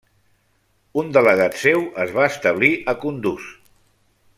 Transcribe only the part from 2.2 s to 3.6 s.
establir a Kunduz.